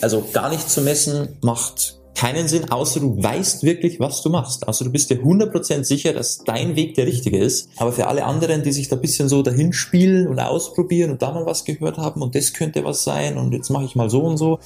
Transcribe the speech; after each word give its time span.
Also 0.00 0.24
gar 0.32 0.48
nicht 0.48 0.70
zu 0.70 0.80
messen 0.80 1.38
macht 1.42 1.98
keinen 2.14 2.46
Sinn, 2.46 2.70
außer 2.70 3.00
du 3.00 3.20
weißt 3.20 3.64
wirklich, 3.64 3.98
was 3.98 4.22
du 4.22 4.30
machst. 4.30 4.66
Also 4.66 4.84
du 4.84 4.90
bist 4.90 5.10
dir 5.10 5.18
100% 5.20 5.84
sicher, 5.84 6.12
dass 6.12 6.38
dein 6.38 6.76
Weg 6.76 6.94
der 6.94 7.06
richtige 7.06 7.38
ist. 7.38 7.68
Aber 7.76 7.92
für 7.92 8.06
alle 8.06 8.24
anderen, 8.24 8.62
die 8.62 8.72
sich 8.72 8.88
da 8.88 8.96
ein 8.96 9.02
bisschen 9.02 9.28
so 9.28 9.42
dahin 9.42 9.72
spielen 9.72 10.28
und 10.28 10.38
ausprobieren 10.38 11.10
und 11.10 11.22
da 11.22 11.32
mal 11.32 11.46
was 11.46 11.64
gehört 11.64 11.96
haben 11.98 12.22
und 12.22 12.34
das 12.34 12.52
könnte 12.52 12.84
was 12.84 13.02
sein 13.02 13.38
und 13.38 13.52
jetzt 13.52 13.70
mache 13.70 13.84
ich 13.84 13.96
mal 13.96 14.10
so 14.10 14.22
und 14.22 14.36
so, 14.36 14.58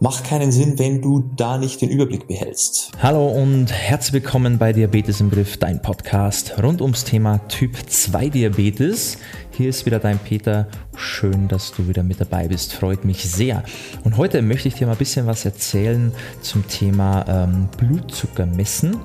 macht 0.00 0.24
keinen 0.24 0.50
Sinn, 0.50 0.78
wenn 0.78 1.02
du 1.02 1.30
da 1.36 1.58
nicht 1.58 1.82
den 1.82 1.90
Überblick 1.90 2.26
behältst. 2.26 2.90
Hallo 3.02 3.28
und 3.28 3.70
herzlich 3.70 4.14
willkommen 4.14 4.56
bei 4.56 4.72
Diabetes 4.72 5.20
im 5.20 5.30
Griff, 5.30 5.58
dein 5.58 5.82
Podcast 5.82 6.54
rund 6.62 6.80
ums 6.80 7.04
Thema 7.04 7.36
Typ 7.48 7.76
2 7.86 8.30
Diabetes. 8.30 9.18
Hier 9.50 9.68
ist 9.68 9.84
wieder 9.84 9.98
dein 9.98 10.18
Peter. 10.18 10.68
Schön, 10.96 11.48
dass 11.48 11.72
du 11.72 11.86
wieder 11.86 12.02
mit 12.02 12.18
dabei 12.18 12.48
bist. 12.48 12.72
Freut 12.72 13.04
mich 13.04 13.30
sehr. 13.30 13.62
Und 14.02 14.16
heute 14.16 14.40
möchte 14.40 14.68
ich 14.68 14.74
dir 14.74 14.86
mal 14.86 14.92
ein 14.92 14.98
bisschen 14.98 15.26
was 15.26 15.44
erzählen 15.44 16.12
zum 16.40 16.66
Thema 16.66 17.26
ähm, 17.28 17.68
Blutzucker 17.76 18.46
messen. 18.46 18.96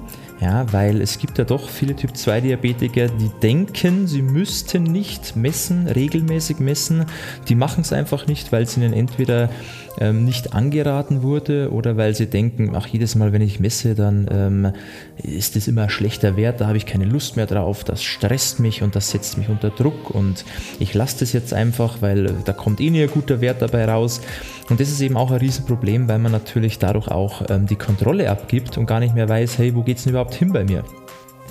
Ja, 0.41 0.71
weil 0.73 1.01
es 1.01 1.17
gibt 1.17 1.37
ja 1.37 1.45
doch 1.45 1.69
viele 1.69 1.95
Typ 1.95 2.15
2 2.15 2.41
Diabetiker, 2.41 3.07
die 3.07 3.31
denken, 3.41 4.05
sie 4.05 4.21
müssten 4.21 4.83
nicht 4.83 5.37
messen, 5.37 5.87
regelmäßig 5.87 6.59
messen. 6.59 7.05
Die 7.47 7.55
machen 7.55 7.81
es 7.81 7.93
einfach 7.93 8.27
nicht, 8.27 8.51
weil 8.51 8.63
es 8.63 8.75
ihnen 8.75 8.91
entweder 8.91 9.49
ähm, 9.99 10.25
nicht 10.25 10.53
angeraten 10.53 11.23
wurde 11.23 11.71
oder 11.71 11.95
weil 11.97 12.15
sie 12.15 12.27
denken, 12.27 12.73
ach, 12.75 12.87
jedes 12.87 13.15
Mal, 13.15 13.31
wenn 13.31 13.41
ich 13.41 13.59
messe, 13.59 13.95
dann 13.95 14.27
ähm, 14.29 14.73
ist 15.23 15.55
das 15.55 15.67
immer 15.67 15.83
ein 15.83 15.89
schlechter 15.89 16.35
Wert, 16.35 16.59
da 16.61 16.67
habe 16.67 16.77
ich 16.77 16.85
keine 16.85 17.05
Lust 17.05 17.37
mehr 17.37 17.45
drauf, 17.45 17.83
das 17.83 18.03
stresst 18.03 18.59
mich 18.59 18.81
und 18.81 18.95
das 18.95 19.11
setzt 19.11 19.37
mich 19.37 19.49
unter 19.49 19.69
Druck 19.69 20.09
und 20.09 20.43
ich 20.79 20.93
lasse 20.93 21.19
das 21.19 21.33
jetzt 21.33 21.53
einfach, 21.53 22.01
weil 22.01 22.33
da 22.43 22.53
kommt 22.53 22.81
eh 22.81 22.89
nie 22.89 23.03
ein 23.03 23.09
guter 23.09 23.41
Wert 23.41 23.61
dabei 23.61 23.85
raus. 23.85 24.21
Und 24.67 24.79
das 24.79 24.89
ist 24.89 24.99
eben 25.01 25.15
auch 25.15 25.29
ein 25.29 25.37
Riesenproblem, 25.37 26.07
weil 26.07 26.17
man 26.17 26.31
natürlich 26.31 26.79
dadurch 26.79 27.07
auch 27.07 27.43
ähm, 27.49 27.67
die 27.67 27.75
Kontrolle 27.75 28.31
abgibt 28.31 28.79
und 28.79 28.87
gar 28.87 28.99
nicht 28.99 29.13
mehr 29.13 29.29
weiß, 29.29 29.59
hey, 29.59 29.75
wo 29.75 29.83
geht 29.83 29.97
es 29.97 30.03
denn 30.03 30.11
überhaupt 30.11 30.24
hin 30.33 30.51
bei 30.51 30.63
mir? 30.63 30.83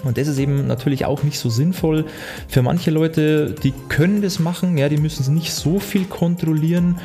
Und 0.04 0.18
das 0.18 0.28
ist 0.28 0.38
eben 0.38 0.66
natürlich 0.66 1.06
auch 1.06 1.22
nicht 1.22 1.38
so 1.38 1.48
sinnvoll. 1.48 2.04
Für 2.48 2.62
manche 2.62 2.90
Leute, 2.90 3.54
die 3.62 3.72
können 3.88 4.22
das 4.22 4.38
machen, 4.38 4.76
ja, 4.76 4.88
die 4.88 4.98
müssen 4.98 5.22
es 5.22 5.28
nicht 5.28 5.52
so 5.52 5.78
viel 5.78 6.04
kontrollieren. 6.04 7.00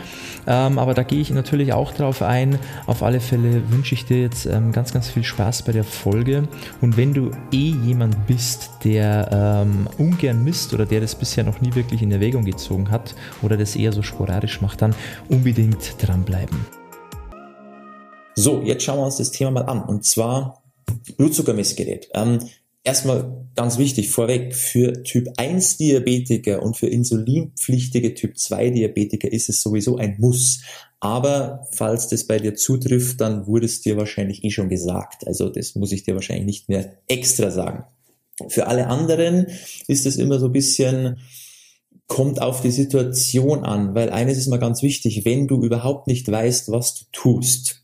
Ähm, 0.48 0.80
aber 0.80 0.94
da 0.94 1.04
gehe 1.04 1.22
ich 1.22 1.30
natürlich 1.32 1.74
auch 1.74 1.94
drauf 1.94 2.22
ein. 2.22 2.60
Auf 2.88 3.04
alle 3.04 3.20
Fälle 3.20 3.62
wünsche 3.72 3.94
ich 3.94 4.06
dir 4.06 4.22
jetzt 4.22 4.46
ähm, 4.46 4.72
ganz, 4.72 4.94
ganz 4.94 5.10
viel 5.10 5.24
Spaß 5.24 5.64
bei 5.64 5.72
der 5.72 5.84
Folge. 5.84 6.48
Und 6.82 6.98
wenn 6.98 7.14
du 7.14 7.32
eh 7.52 7.74
jemand 7.86 8.28
bist, 8.28 8.72
der 8.84 9.66
ähm, 9.66 9.88
ungern 9.98 10.44
misst 10.44 10.74
oder 10.74 10.86
der 10.86 11.02
das 11.02 11.16
bisher 11.16 11.44
noch 11.44 11.62
nie 11.62 11.76
wirklich 11.76 12.02
in 12.02 12.12
Erwägung 12.12 12.46
gezogen 12.46 12.90
hat 12.92 13.16
oder 13.42 13.58
das 13.58 13.76
eher 13.76 13.94
so 13.94 14.02
sporadisch 14.02 14.62
macht, 14.62 14.82
dann 14.82 14.96
unbedingt 15.30 15.96
dranbleiben. 16.02 16.66
So, 18.36 18.62
jetzt 18.62 18.84
schauen 18.84 19.00
wir 19.00 19.06
uns 19.06 19.18
das 19.18 19.32
Thema 19.32 19.52
mal 19.52 19.66
an. 19.66 19.82
Und 19.82 20.06
zwar 20.06 20.64
Blutzuckermessgerät. 21.18 22.10
Ähm, 22.14 22.40
erstmal 22.84 23.46
ganz 23.56 23.78
wichtig 23.78 24.10
vorweg, 24.10 24.56
für 24.56 25.04
Typ 25.04 25.28
1 25.38 25.78
Diabetiker 25.78 26.64
und 26.64 26.78
für 26.78 26.88
insulinpflichtige 26.88 28.14
Typ 28.14 28.38
2 28.38 28.70
Diabetiker 28.72 29.32
ist 29.32 29.50
es 29.50 29.62
sowieso 29.62 29.98
ein 29.98 30.16
Muss. 30.20 30.62
Aber 31.00 31.68
falls 31.72 32.08
das 32.08 32.26
bei 32.26 32.40
dir 32.40 32.56
zutrifft, 32.56 33.22
dann 33.22 33.48
wurde 33.48 33.66
es 33.66 33.82
dir 33.82 33.98
wahrscheinlich 33.98 34.44
eh 34.44 34.52
schon 34.52 34.70
gesagt. 34.70 35.26
Also 35.28 35.50
das 35.50 35.76
muss 35.76 35.92
ich 35.92 36.04
dir 36.04 36.16
wahrscheinlich 36.16 36.46
nicht 36.46 36.70
mehr 36.70 36.94
extra 37.08 37.52
sagen. 37.52 37.86
Für 38.48 38.68
alle 38.68 38.88
anderen 38.88 39.48
ist 39.88 40.06
es 40.06 40.16
immer 40.18 40.40
so 40.40 40.48
ein 40.48 40.54
bisschen, 40.54 41.18
kommt 42.08 42.42
auf 42.42 42.62
die 42.62 42.72
Situation 42.72 43.64
an, 43.64 43.94
weil 43.96 44.10
eines 44.10 44.38
ist 44.38 44.48
mal 44.48 44.58
ganz 44.58 44.82
wichtig, 44.82 45.26
wenn 45.26 45.48
du 45.48 45.62
überhaupt 45.62 46.08
nicht 46.08 46.30
weißt, 46.30 46.72
was 46.72 46.96
du 46.96 47.06
tust, 47.12 47.79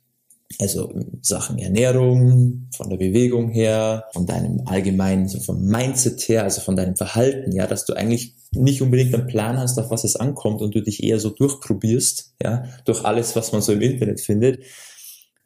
also 0.59 0.93
Sachen 1.21 1.57
Ernährung, 1.57 2.69
von 2.75 2.89
der 2.89 2.97
Bewegung 2.97 3.49
her, 3.49 4.05
von 4.13 4.25
deinem 4.25 4.61
allgemeinen, 4.65 5.27
so 5.27 5.39
vom 5.39 5.65
Mindset 5.65 6.21
her, 6.29 6.43
also 6.43 6.61
von 6.61 6.75
deinem 6.75 6.95
Verhalten, 6.95 7.51
ja, 7.51 7.67
dass 7.67 7.85
du 7.85 7.93
eigentlich 7.93 8.35
nicht 8.51 8.81
unbedingt 8.81 9.13
einen 9.13 9.27
Plan 9.27 9.57
hast, 9.57 9.77
auf 9.79 9.89
was 9.89 10.03
es 10.03 10.15
ankommt 10.15 10.61
und 10.61 10.75
du 10.75 10.81
dich 10.81 11.03
eher 11.03 11.19
so 11.19 11.29
durchprobierst, 11.29 12.35
ja, 12.41 12.65
durch 12.85 13.03
alles, 13.03 13.35
was 13.35 13.51
man 13.51 13.61
so 13.61 13.73
im 13.73 13.81
Internet 13.81 14.21
findet, 14.21 14.63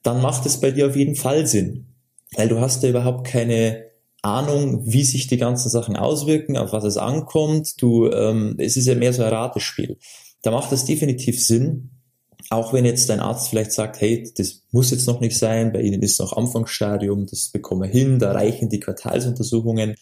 dann 0.04 0.22
macht 0.22 0.46
es 0.46 0.59
bei 0.59 0.72
dir 0.72 0.88
auf 0.88 0.96
jeden 0.96 1.16
Fall 1.16 1.48
Sinn. 1.48 1.88
Weil 2.36 2.50
du 2.50 2.59
hast 2.59 2.84
ja 2.84 2.90
überhaupt 2.90 3.26
keine 3.26 3.86
Ahnung, 4.22 4.86
wie 4.86 5.04
sich 5.04 5.28
die 5.28 5.38
ganzen 5.38 5.70
Sachen 5.70 5.96
auswirken, 5.96 6.58
auf 6.58 6.74
was 6.74 6.84
es 6.84 6.98
ankommt. 6.98 7.82
Du, 7.82 8.12
ähm, 8.12 8.56
es 8.58 8.78
ist 8.78 8.86
ja 8.86 8.96
mehr 8.96 9.14
so 9.14 9.24
ein 9.24 9.34
Ratespiel. 9.34 9.98
Da 10.42 10.52
macht 10.52 10.72
es 10.72 10.86
definitiv 10.86 11.44
Sinn, 11.44 11.90
auch 12.50 12.74
wenn 12.74 12.86
jetzt 12.86 13.10
dein 13.10 13.20
Arzt 13.20 13.50
vielleicht 13.50 13.72
sagt, 13.72 14.02
hey, 14.02 14.32
das 14.36 14.64
muss 14.72 14.92
jetzt 14.92 15.08
noch 15.08 15.22
nicht 15.22 15.38
sein, 15.38 15.72
bei 15.72 15.82
Ihnen 15.82 16.02
ist 16.02 16.20
noch 16.20 16.36
Anfangsstadium, 16.36 17.28
das 17.28 17.50
bekommen 17.50 17.84
wir 17.84 17.90
hin, 17.90 18.20
da 18.20 18.32
reichen 18.32 18.70
die 18.70 18.80
Quartalsuntersuchungen. 18.80 19.96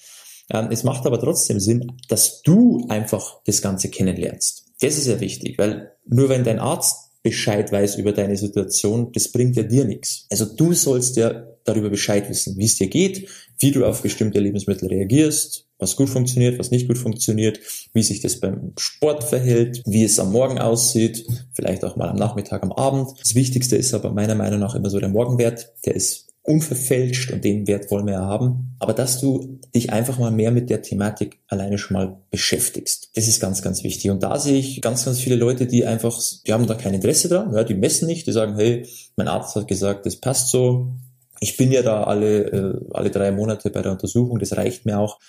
Ähm, 0.50 0.69
es 0.72 0.84
macht 0.84 1.06
aber 1.06 1.19
trotzdem 1.19 1.59
Sinn, 1.59 1.91
dass 2.07 2.41
du 2.41 2.86
einfach 2.88 3.41
das 3.46 3.62
Ganze 3.62 3.90
kennenlernst. 3.90 4.66
Das 4.80 4.97
ist 4.97 5.06
sehr 5.06 5.19
wichtig, 5.19 5.57
weil 5.57 5.91
nur 6.06 6.30
wenn 6.30 6.44
dein 6.44 6.59
Arzt 6.59 7.07
Bescheid 7.22 7.69
weiß 7.72 7.97
über 7.97 8.13
deine 8.13 8.38
Situation, 8.38 9.12
das 9.12 9.31
bringt 9.31 9.57
ja 9.57 9.63
dir 9.63 9.84
nichts. 9.84 10.25
Also 10.30 10.46
du 10.46 10.74
sollst 10.74 11.18
ja 11.18 11.46
darüber 11.66 11.90
Bescheid 11.90 12.30
wissen, 12.30 12.56
wie 12.57 12.66
es 12.66 12.78
dir 12.78 12.88
geht, 12.88 13.28
wie 13.59 13.72
du 13.72 13.86
auf 13.86 14.02
bestimmte 14.02 14.40
Lebensmittel 14.40 14.88
reagierst, 14.88 15.66
was 15.79 15.95
gut 15.95 16.09
funktioniert, 16.09 16.59
was 16.59 16.71
nicht 16.71 16.88
gut 16.88 16.97
funktioniert, 16.97 17.59
wie 17.93 18.03
sich 18.03 18.21
das 18.21 18.39
beim 18.39 18.73
Sport 18.77 19.23
verhält, 19.23 19.83
wie 19.85 20.03
es 20.03 20.19
am 20.19 20.31
Morgen 20.31 20.59
aussieht, 20.59 21.25
vielleicht 21.53 21.83
auch 21.83 21.95
mal 21.95 22.09
am 22.09 22.17
Nachmittag, 22.17 22.63
am 22.63 22.71
Abend. 22.71 23.11
Das 23.19 23.35
Wichtigste 23.35 23.75
ist 23.75 23.93
aber 23.93 24.11
meiner 24.11 24.35
Meinung 24.35 24.59
nach 24.59 24.75
immer 24.75 24.89
so 24.89 24.99
der 24.99 25.09
Morgenwert, 25.09 25.73
der 25.85 25.95
ist 25.95 26.27
unverfälscht 26.47 27.31
und 27.31 27.43
den 27.43 27.67
Wert 27.67 27.91
wollen 27.91 28.05
wir 28.05 28.13
ja 28.13 28.21
haben. 28.21 28.77
Aber 28.79 28.93
dass 28.93 29.19
du 29.19 29.59
dich 29.75 29.91
einfach 29.91 30.17
mal 30.17 30.31
mehr 30.31 30.51
mit 30.51 30.69
der 30.69 30.81
Thematik 30.81 31.39
alleine 31.47 31.77
schon 31.77 31.95
mal 31.95 32.21
beschäftigst. 32.31 33.11
Das 33.15 33.27
ist 33.27 33.41
ganz, 33.41 33.61
ganz 33.61 33.83
wichtig. 33.83 34.11
Und 34.11 34.23
da 34.23 34.39
sehe 34.39 34.57
ich 34.57 34.81
ganz, 34.81 35.03
ganz 35.03 35.19
viele 35.19 35.35
Leute, 35.35 35.67
die 35.67 35.85
einfach, 35.85 36.17
die 36.45 36.53
haben 36.53 36.65
da 36.65 36.75
kein 36.75 36.94
Interesse 36.94 37.27
dran, 37.27 37.53
ja, 37.53 37.65
die 37.65 37.75
messen 37.75 38.07
nicht, 38.07 38.27
die 38.27 38.31
sagen, 38.31 38.55
hey, 38.55 38.88
mein 39.17 39.27
Arzt 39.27 39.57
hat 39.57 39.67
gesagt, 39.67 40.05
das 40.05 40.15
passt 40.15 40.49
so. 40.49 40.94
Ich 41.41 41.57
bin 41.57 41.71
ja 41.71 41.81
da 41.81 42.05
alle, 42.05 42.45
äh, 42.45 42.79
alle 42.94 43.11
drei 43.11 43.31
Monate 43.31 43.69
bei 43.69 43.81
der 43.81 43.91
Untersuchung, 43.91 44.39
das 44.39 44.55
reicht 44.55 44.85
mir 44.85 44.99
auch. 44.99 45.19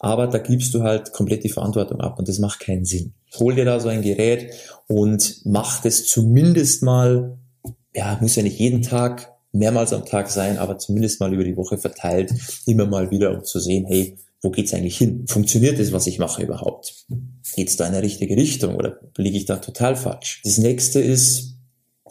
Aber 0.00 0.26
da 0.26 0.38
gibst 0.38 0.74
du 0.74 0.82
halt 0.82 1.12
komplett 1.12 1.44
die 1.44 1.50
Verantwortung 1.50 2.00
ab 2.00 2.18
und 2.18 2.26
das 2.26 2.38
macht 2.38 2.60
keinen 2.60 2.84
Sinn. 2.84 3.12
Hol 3.38 3.54
dir 3.54 3.66
da 3.66 3.78
so 3.78 3.88
ein 3.88 4.02
Gerät 4.02 4.52
und 4.88 5.42
mach 5.44 5.82
das 5.82 6.06
zumindest 6.06 6.82
mal, 6.82 7.38
ja, 7.94 8.18
muss 8.20 8.34
ja 8.34 8.42
nicht 8.42 8.58
jeden 8.58 8.82
Tag, 8.82 9.32
mehrmals 9.52 9.92
am 9.92 10.04
Tag 10.04 10.30
sein, 10.30 10.58
aber 10.58 10.78
zumindest 10.78 11.20
mal 11.20 11.32
über 11.32 11.44
die 11.44 11.56
Woche 11.56 11.76
verteilt, 11.76 12.32
immer 12.66 12.86
mal 12.86 13.10
wieder, 13.10 13.32
um 13.32 13.44
zu 13.44 13.60
sehen, 13.60 13.84
hey, 13.86 14.16
wo 14.42 14.50
geht's 14.50 14.72
eigentlich 14.72 14.96
hin? 14.96 15.26
Funktioniert 15.28 15.78
das, 15.78 15.92
was 15.92 16.06
ich 16.06 16.18
mache 16.18 16.42
überhaupt? 16.42 17.06
Geht's 17.54 17.76
da 17.76 17.86
in 17.86 17.94
eine 17.94 18.02
richtige 18.02 18.36
Richtung 18.36 18.76
oder 18.76 18.98
liege 19.16 19.36
ich 19.36 19.44
da 19.44 19.56
total 19.56 19.96
falsch? 19.96 20.40
Das 20.44 20.56
nächste 20.56 21.00
ist, 21.00 21.56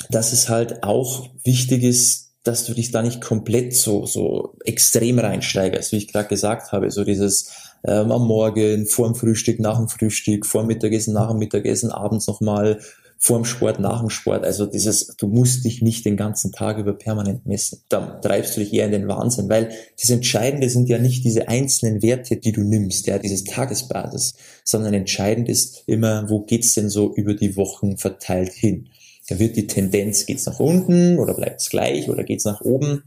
dass 0.09 0.31
es 0.31 0.47
halt 0.47 0.83
auch 0.83 1.29
wichtig 1.43 1.83
ist, 1.83 2.33
dass 2.43 2.65
du 2.65 2.73
dich 2.73 2.91
da 2.91 3.01
nicht 3.01 3.21
komplett 3.21 3.75
so, 3.75 4.05
so 4.05 4.55
extrem 4.63 5.19
reinsteigerst, 5.19 5.91
wie 5.91 5.97
ich 5.97 6.11
gerade 6.11 6.29
gesagt 6.29 6.71
habe, 6.71 6.89
so 6.91 7.03
dieses 7.03 7.51
ähm, 7.85 8.11
am 8.11 8.27
Morgen, 8.27 8.85
vor 8.85 9.07
dem 9.07 9.15
Frühstück, 9.15 9.59
nach 9.59 9.77
dem 9.77 9.87
Frühstück, 9.87 10.45
vor 10.45 10.63
dem 10.63 10.67
Mittagessen, 10.67 11.13
nach 11.13 11.29
dem 11.29 11.39
Mittagessen, 11.39 11.91
abends 11.91 12.27
nochmal, 12.27 12.79
vor 13.21 13.37
dem 13.37 13.45
Sport, 13.45 13.81
nach 13.81 13.99
dem 13.99 14.09
Sport. 14.09 14.45
Also 14.45 14.65
dieses, 14.65 15.07
du 15.17 15.27
musst 15.27 15.65
dich 15.65 15.81
nicht 15.81 16.05
den 16.05 16.15
ganzen 16.15 16.53
Tag 16.53 16.77
über 16.77 16.93
permanent 16.93 17.45
messen. 17.45 17.81
Da 17.89 18.19
treibst 18.21 18.55
du 18.55 18.61
dich 18.61 18.73
eher 18.73 18.85
in 18.85 18.93
den 18.93 19.07
Wahnsinn, 19.09 19.49
weil 19.49 19.71
das 19.99 20.09
Entscheidende 20.09 20.69
sind 20.69 20.87
ja 20.87 20.99
nicht 20.99 21.25
diese 21.25 21.49
einzelnen 21.49 22.01
Werte, 22.01 22.37
die 22.37 22.53
du 22.53 22.61
nimmst, 22.61 23.07
ja, 23.07 23.19
dieses 23.19 23.43
Tagesbasis, 23.43 24.35
sondern 24.63 24.93
entscheidend 24.93 25.49
ist 25.49 25.83
immer, 25.85 26.29
wo 26.29 26.39
geht's 26.39 26.73
denn 26.75 26.89
so 26.89 27.13
über 27.13 27.33
die 27.33 27.57
Wochen 27.57 27.97
verteilt 27.97 28.53
hin? 28.53 28.87
Da 29.27 29.37
wird 29.37 29.57
die 29.57 29.67
Tendenz, 29.67 30.25
geht's 30.25 30.45
nach 30.45 30.59
unten 30.61 31.19
oder 31.19 31.33
bleibt 31.33 31.59
es 31.59 31.69
gleich 31.69 32.09
oder 32.09 32.23
geht's 32.23 32.45
nach 32.45 32.61
oben? 32.61 33.03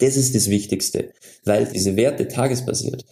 Das 0.00 0.16
ist 0.16 0.34
das 0.34 0.48
Wichtigste, 0.48 1.12
weil 1.44 1.66
diese 1.66 1.96
Werte 1.96 2.26
tagesbasiert, 2.26 3.04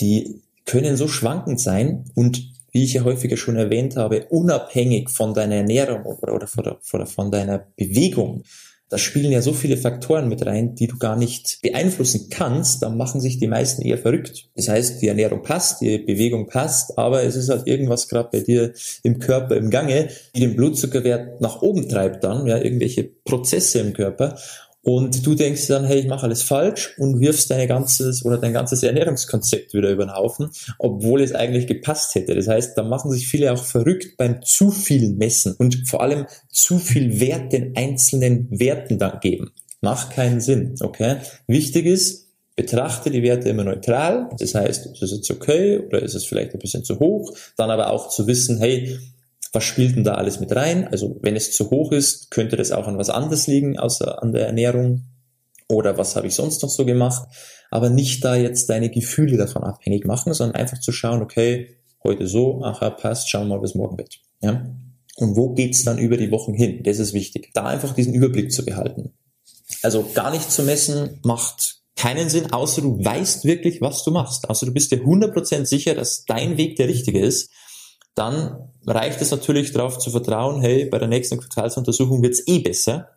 die 0.00 0.42
können 0.64 0.96
so 0.96 1.08
schwankend 1.08 1.60
sein 1.60 2.04
und 2.14 2.52
wie 2.72 2.84
ich 2.84 2.94
ja 2.94 3.04
häufiger 3.04 3.36
schon 3.36 3.56
erwähnt 3.56 3.96
habe, 3.96 4.26
unabhängig 4.30 5.10
von 5.10 5.34
deiner 5.34 5.56
Ernährung 5.56 6.04
oder, 6.04 6.34
oder 6.34 6.46
von, 6.46 6.64
der, 6.64 7.06
von 7.06 7.30
deiner 7.30 7.66
Bewegung. 7.76 8.44
Da 8.88 8.98
spielen 8.98 9.32
ja 9.32 9.40
so 9.40 9.54
viele 9.54 9.78
Faktoren 9.78 10.28
mit 10.28 10.44
rein, 10.44 10.74
die 10.74 10.86
du 10.86 10.98
gar 10.98 11.16
nicht 11.16 11.60
beeinflussen 11.62 12.28
kannst. 12.28 12.82
Dann 12.82 12.98
machen 12.98 13.22
sich 13.22 13.38
die 13.38 13.46
meisten 13.46 13.80
eher 13.80 13.96
verrückt. 13.96 14.50
Das 14.54 14.68
heißt, 14.68 15.00
die 15.00 15.08
Ernährung 15.08 15.42
passt, 15.42 15.80
die 15.80 15.96
Bewegung 15.96 16.46
passt, 16.46 16.98
aber 16.98 17.22
es 17.22 17.34
ist 17.34 17.48
halt 17.48 17.66
irgendwas 17.66 18.08
gerade 18.08 18.28
bei 18.30 18.40
dir 18.40 18.74
im 19.02 19.18
Körper 19.18 19.56
im 19.56 19.70
Gange, 19.70 20.08
die 20.36 20.40
den 20.40 20.56
Blutzuckerwert 20.56 21.40
nach 21.40 21.62
oben 21.62 21.88
treibt 21.88 22.22
dann, 22.22 22.46
ja, 22.46 22.58
irgendwelche 22.58 23.04
Prozesse 23.04 23.78
im 23.78 23.94
Körper. 23.94 24.38
Und 24.84 25.24
du 25.24 25.34
denkst 25.34 25.68
dann, 25.68 25.84
hey, 25.84 26.00
ich 26.00 26.08
mache 26.08 26.24
alles 26.24 26.42
falsch 26.42 26.94
und 26.98 27.20
wirfst 27.20 27.50
dein 27.50 27.68
ganzes 27.68 28.24
oder 28.24 28.38
dein 28.38 28.52
ganzes 28.52 28.82
Ernährungskonzept 28.82 29.74
wieder 29.74 29.90
über 29.90 30.04
den 30.04 30.14
Haufen, 30.14 30.50
obwohl 30.78 31.22
es 31.22 31.34
eigentlich 31.34 31.68
gepasst 31.68 32.14
hätte. 32.16 32.34
Das 32.34 32.48
heißt, 32.48 32.76
da 32.76 32.82
machen 32.82 33.10
sich 33.12 33.28
viele 33.28 33.52
auch 33.52 33.62
verrückt 33.62 34.16
beim 34.16 34.42
zu 34.42 34.72
viel 34.72 35.10
Messen 35.10 35.54
und 35.56 35.88
vor 35.88 36.02
allem 36.02 36.26
zu 36.48 36.78
viel 36.78 37.20
Wert 37.20 37.52
den 37.52 37.76
einzelnen 37.76 38.48
Werten 38.50 38.98
dann 38.98 39.20
geben. 39.20 39.52
Macht 39.80 40.10
keinen 40.10 40.40
Sinn, 40.40 40.74
okay? 40.80 41.16
Wichtig 41.46 41.86
ist, 41.86 42.28
betrachte 42.56 43.10
die 43.10 43.22
Werte 43.22 43.48
immer 43.48 43.64
neutral. 43.64 44.30
Das 44.38 44.54
heißt, 44.54 44.86
ist 44.86 45.02
es 45.02 45.12
jetzt 45.12 45.30
okay 45.30 45.78
oder 45.78 46.02
ist 46.02 46.14
es 46.14 46.24
vielleicht 46.24 46.54
ein 46.54 46.58
bisschen 46.58 46.84
zu 46.84 46.98
hoch? 46.98 47.32
Dann 47.56 47.70
aber 47.70 47.90
auch 47.90 48.08
zu 48.08 48.26
wissen, 48.26 48.58
hey, 48.58 48.98
was 49.52 49.64
spielt 49.64 49.96
denn 49.96 50.04
da 50.04 50.14
alles 50.14 50.40
mit 50.40 50.54
rein? 50.54 50.88
Also 50.88 51.18
wenn 51.22 51.36
es 51.36 51.52
zu 51.52 51.70
hoch 51.70 51.92
ist, 51.92 52.30
könnte 52.30 52.56
das 52.56 52.72
auch 52.72 52.86
an 52.86 52.98
was 52.98 53.10
anderes 53.10 53.46
liegen, 53.46 53.78
außer 53.78 54.22
an 54.22 54.32
der 54.32 54.46
Ernährung. 54.46 55.04
Oder 55.68 55.98
was 55.98 56.16
habe 56.16 56.26
ich 56.26 56.34
sonst 56.34 56.62
noch 56.62 56.70
so 56.70 56.84
gemacht? 56.84 57.28
Aber 57.70 57.90
nicht 57.90 58.24
da 58.24 58.34
jetzt 58.34 58.68
deine 58.70 58.90
Gefühle 58.90 59.36
davon 59.36 59.62
abhängig 59.62 60.04
machen, 60.04 60.34
sondern 60.34 60.56
einfach 60.56 60.80
zu 60.80 60.92
schauen, 60.92 61.22
okay, 61.22 61.76
heute 62.02 62.26
so, 62.26 62.62
aha, 62.62 62.90
passt, 62.90 63.30
schauen 63.30 63.48
wir 63.48 63.56
mal, 63.56 63.62
was 63.62 63.74
morgen 63.74 63.96
wird. 63.98 64.20
Ja? 64.42 64.66
Und 65.16 65.36
wo 65.36 65.54
geht's 65.54 65.84
dann 65.84 65.98
über 65.98 66.16
die 66.16 66.30
Wochen 66.30 66.54
hin? 66.54 66.82
Das 66.82 66.98
ist 66.98 67.12
wichtig. 67.12 67.50
Da 67.52 67.66
einfach 67.66 67.94
diesen 67.94 68.14
Überblick 68.14 68.52
zu 68.52 68.64
behalten. 68.64 69.12
Also 69.82 70.04
gar 70.14 70.30
nicht 70.30 70.50
zu 70.50 70.62
messen 70.62 71.20
macht 71.22 71.80
keinen 71.96 72.28
Sinn, 72.28 72.52
außer 72.52 72.82
du 72.82 73.04
weißt 73.04 73.44
wirklich, 73.44 73.80
was 73.80 74.02
du 74.04 74.10
machst. 74.10 74.48
Außer 74.48 74.66
du 74.66 74.72
bist 74.72 74.90
dir 74.90 75.02
100% 75.02 75.66
sicher, 75.66 75.94
dass 75.94 76.24
dein 76.24 76.56
Weg 76.56 76.76
der 76.76 76.88
richtige 76.88 77.20
ist 77.20 77.50
dann 78.14 78.71
reicht 78.86 79.20
es 79.20 79.30
natürlich 79.30 79.72
darauf 79.72 79.98
zu 79.98 80.10
vertrauen, 80.10 80.60
hey, 80.60 80.86
bei 80.86 80.98
der 80.98 81.08
nächsten 81.08 81.38
Quartalsuntersuchung 81.38 82.22
wird's 82.22 82.46
eh 82.46 82.58
besser, 82.58 83.08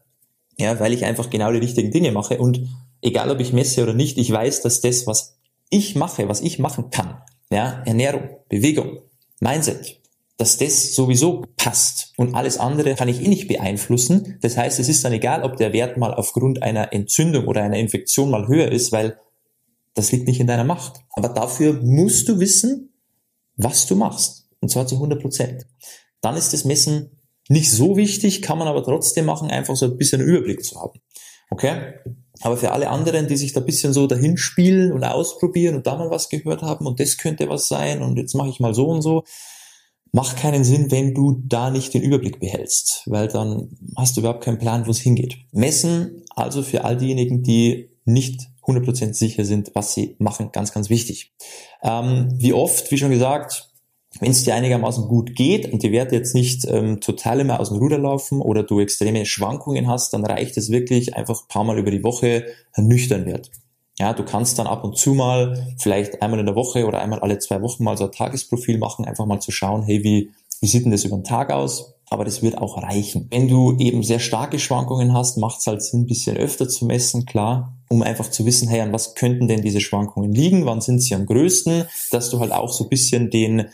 ja, 0.58 0.80
weil 0.80 0.94
ich 0.94 1.06
einfach 1.06 1.30
genau 1.30 1.52
die 1.52 1.60
richtigen 1.60 1.92
Dinge 1.92 2.12
mache 2.12 2.38
und 2.38 2.62
egal 3.02 3.30
ob 3.32 3.40
ich 3.40 3.54
messe 3.54 3.84
oder 3.84 3.94
nicht, 3.94 4.18
ich 4.18 4.32
weiß, 4.32 4.62
dass 4.62 4.82
das, 4.82 5.08
was 5.08 5.38
ich 5.70 5.96
mache, 5.96 6.30
was 6.30 6.42
ich 6.42 6.60
machen 6.60 6.90
kann, 6.92 7.22
ja, 7.50 7.84
Ernährung, 7.86 8.30
Bewegung, 8.50 9.00
Mindset, 9.40 10.00
dass 10.38 10.58
das 10.58 10.94
sowieso 10.94 11.46
passt 11.56 12.14
und 12.18 12.36
alles 12.36 12.58
andere 12.58 12.96
kann 12.96 13.08
ich 13.08 13.22
eh 13.22 13.28
nicht 13.28 13.48
beeinflussen. 13.48 14.38
Das 14.42 14.58
heißt, 14.58 14.80
es 14.80 14.90
ist 14.90 15.04
dann 15.06 15.14
egal, 15.14 15.44
ob 15.44 15.58
der 15.58 15.74
Wert 15.74 15.98
mal 15.98 16.14
aufgrund 16.14 16.62
einer 16.62 16.94
Entzündung 16.94 17.48
oder 17.48 17.64
einer 17.64 17.78
Infektion 17.78 18.30
mal 18.30 18.48
höher 18.48 18.72
ist, 18.72 18.92
weil 18.92 19.18
das 19.94 20.12
liegt 20.12 20.28
nicht 20.28 20.42
in 20.42 20.48
deiner 20.48 20.66
Macht. 20.66 21.00
Aber 21.14 21.30
dafür 21.30 21.82
musst 21.82 22.28
du 22.28 22.40
wissen, 22.40 22.94
was 23.56 23.88
du 23.88 23.96
machst. 23.96 24.45
Und 24.62 24.70
zwar 24.70 24.88
zu 24.88 24.96
100 24.96 25.22
Prozent. 25.22 25.66
Dann 26.22 26.38
ist 26.38 26.54
das 26.54 26.66
Messen 26.66 27.22
nicht 27.50 27.72
so 27.72 27.98
wichtig, 27.98 28.42
kann 28.42 28.58
man 28.58 28.68
aber 28.68 28.84
trotzdem 28.84 29.26
machen, 29.26 29.50
einfach 29.50 29.76
so 29.76 29.86
ein 29.86 29.98
bisschen 29.98 30.22
Überblick 30.22 30.64
zu 30.64 30.80
haben. 30.80 31.00
Okay? 31.52 31.94
Aber 32.42 32.58
für 32.58 32.72
alle 32.72 32.90
anderen, 32.90 33.28
die 33.28 33.38
sich 33.38 33.54
da 33.54 33.60
ein 33.60 33.66
bisschen 33.66 33.94
so 33.94 34.08
dahin 34.08 34.38
spielen 34.38 34.92
und 34.92 35.04
ausprobieren 35.04 35.76
und 35.76 35.88
da 35.88 35.96
mal 35.96 36.10
was 36.10 36.30
gehört 36.30 36.64
haben 36.64 36.86
und 36.86 37.00
das 37.00 37.18
könnte 37.18 37.48
was 37.50 37.68
sein 37.68 38.02
und 38.02 38.18
jetzt 38.18 38.34
mache 38.34 38.50
ich 38.50 38.60
mal 38.60 38.74
so 38.74 38.88
und 38.88 39.02
so, 39.02 39.24
macht 40.12 40.38
keinen 40.38 40.64
Sinn, 40.64 40.92
wenn 40.92 41.14
du 41.14 41.42
da 41.46 41.70
nicht 41.70 41.94
den 41.94 42.02
Überblick 42.02 42.40
behältst, 42.40 43.04
weil 43.06 43.28
dann 43.28 43.70
hast 43.98 44.16
du 44.16 44.22
überhaupt 44.22 44.44
keinen 44.44 44.58
Plan, 44.58 44.86
wo 44.88 44.92
es 44.92 45.00
hingeht. 45.00 45.38
Messen 45.52 46.24
also 46.36 46.64
für 46.64 46.84
all 46.84 46.98
diejenigen, 46.98 47.44
die 47.44 47.90
nicht 48.06 48.48
100% 48.64 49.14
sicher 49.14 49.46
sind, 49.46 49.72
was 49.74 49.94
sie 49.94 50.16
machen, 50.20 50.52
ganz, 50.52 50.72
ganz 50.72 50.90
wichtig. 50.90 51.34
Ähm, 51.84 52.30
wie 52.34 52.54
oft, 52.54 52.92
wie 52.92 52.98
schon 52.98 53.12
gesagt, 53.12 53.70
wenn 54.20 54.32
es 54.32 54.44
dir 54.44 54.56
einigermaßen 54.56 55.08
gut 55.08 55.36
geht 55.36 55.72
und 55.72 55.84
die 55.84 55.92
Werte 55.92 56.16
jetzt 56.16 56.36
nicht 56.36 56.66
ähm, 56.68 57.02
total 57.02 57.42
immer 57.42 57.60
aus 57.60 57.70
dem 57.70 57.78
Ruder 57.78 57.98
laufen 57.98 58.42
oder 58.42 58.64
du 58.64 58.80
extreme 58.80 59.26
Schwankungen 59.26 59.88
hast, 59.88 60.14
dann 60.14 60.26
reicht 60.26 60.58
es 60.58 60.72
wirklich 60.72 61.16
einfach 61.16 61.42
ein 61.42 61.48
paar 61.48 61.64
Mal 61.64 61.78
über 61.78 61.92
die 61.92 62.04
Woche 62.04 62.46
nüchtern 62.78 63.26
Wert. 63.26 63.52
Ja, 63.98 64.14
du 64.14 64.24
kannst 64.24 64.60
dann 64.60 64.68
ab 64.68 64.84
und 64.84 64.98
zu 64.98 65.14
mal, 65.14 65.74
vielleicht 65.78 66.22
einmal 66.22 66.40
in 66.40 66.46
der 66.46 66.56
Woche 66.56 66.86
oder 66.86 67.02
einmal 67.02 67.20
alle 67.20 67.40
zwei 67.40 67.62
Wochen 67.62 67.84
mal 67.84 67.98
so 67.98 68.06
ein 68.06 68.12
Tagesprofil 68.12 68.78
machen, 68.78 69.06
einfach 69.06 69.26
mal 69.26 69.40
zu 69.40 69.52
schauen, 69.52 69.84
hey, 69.84 70.04
wie, 70.04 70.32
wie 70.60 70.68
sieht 70.68 70.84
denn 70.84 70.92
das 70.92 71.06
über 71.06 71.16
den 71.16 71.24
Tag 71.24 71.52
aus? 71.52 71.94
Aber 72.10 72.24
das 72.24 72.44
wird 72.44 72.58
auch 72.58 72.82
reichen. 72.84 73.28
Wenn 73.32 73.48
du 73.48 73.78
eben 73.78 74.04
sehr 74.04 74.20
starke 74.20 74.60
Schwankungen 74.60 75.14
hast, 75.14 75.38
macht 75.38 75.60
es 75.60 75.68
halt 75.68 75.82
Sinn, 75.82 76.02
ein 76.02 76.08
bisschen 76.08 76.38
öfter 76.38 76.68
zu 76.68 76.86
messen, 76.86 77.26
klar, 77.26 77.74
um 77.90 78.04
einfach 78.04 78.30
zu 78.30 78.46
wissen, 78.46 78.68
hey, 78.68 78.82
an 78.82 78.94
was 78.94 79.16
könnten 79.16 79.48
denn 79.48 79.62
diese 79.62 79.82
Schwankungen 79.82 80.32
liegen? 80.32 80.66
Wann 80.66 80.82
sind 80.82 81.00
sie 81.00 81.16
am 81.16 81.26
größten? 81.26 81.86
Dass 82.12 82.30
du 82.30 82.40
halt 82.40 82.52
auch 82.52 82.74
so 82.74 82.84
ein 82.84 82.90
bisschen 82.90 83.32
den, 83.32 83.70